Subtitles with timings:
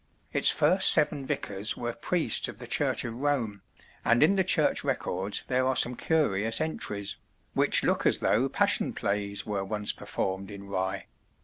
[0.33, 3.61] Its first seven vicars were priests of the Church of Rome,
[4.03, 7.17] and in the church records there are some curious entries,
[7.53, 11.05] which look as though Passion plays were once performed in Rye.